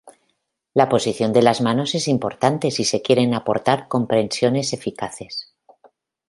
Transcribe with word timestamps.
La 0.73 0.89
posición 0.89 1.31
de 1.31 1.43
las 1.43 1.61
manos 1.61 1.93
es 1.93 2.07
importante 2.07 2.71
si 2.71 2.85
se 2.85 3.03
quieren 3.03 3.35
aportar 3.35 3.87
compresiones 3.87 4.73
eficaces. 4.73 5.53